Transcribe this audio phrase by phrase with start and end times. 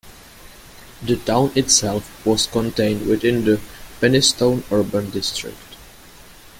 [1.03, 3.61] The town itself was contained within the
[3.99, 5.75] "Penistone Urban District".